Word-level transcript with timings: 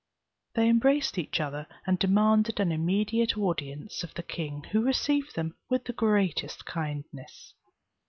They 0.55 0.67
embraced 0.67 1.19
each 1.19 1.39
other, 1.39 1.67
and 1.85 1.99
demanded 1.99 2.59
an 2.59 2.71
immediate 2.71 3.37
audience 3.37 4.01
of 4.03 4.15
the 4.15 4.23
king, 4.23 4.63
who 4.71 4.81
received 4.83 5.35
them 5.35 5.55
with 5.69 5.83
the 5.83 5.93
greatest 5.93 6.65
kindness. 6.65 7.53